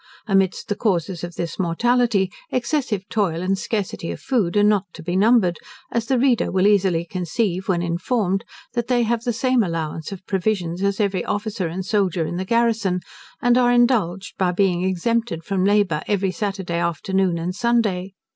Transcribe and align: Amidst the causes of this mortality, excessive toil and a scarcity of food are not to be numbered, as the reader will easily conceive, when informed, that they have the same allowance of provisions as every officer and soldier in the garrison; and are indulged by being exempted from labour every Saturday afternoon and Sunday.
Amidst 0.25 0.67
the 0.67 0.73
causes 0.75 1.23
of 1.23 1.35
this 1.35 1.59
mortality, 1.59 2.31
excessive 2.49 3.07
toil 3.07 3.43
and 3.43 3.53
a 3.53 3.55
scarcity 3.55 4.09
of 4.09 4.19
food 4.19 4.57
are 4.57 4.63
not 4.63 4.85
to 4.93 5.03
be 5.03 5.15
numbered, 5.15 5.59
as 5.91 6.07
the 6.07 6.17
reader 6.17 6.49
will 6.51 6.65
easily 6.65 7.05
conceive, 7.05 7.67
when 7.67 7.83
informed, 7.83 8.43
that 8.73 8.87
they 8.87 9.03
have 9.03 9.25
the 9.25 9.31
same 9.31 9.61
allowance 9.61 10.11
of 10.11 10.25
provisions 10.25 10.81
as 10.81 10.99
every 10.99 11.23
officer 11.23 11.67
and 11.67 11.85
soldier 11.85 12.25
in 12.25 12.37
the 12.37 12.45
garrison; 12.45 13.01
and 13.43 13.59
are 13.59 13.71
indulged 13.71 14.35
by 14.39 14.51
being 14.51 14.83
exempted 14.83 15.43
from 15.43 15.63
labour 15.65 16.01
every 16.07 16.31
Saturday 16.31 16.79
afternoon 16.79 17.37
and 17.37 17.53
Sunday. 17.53 18.13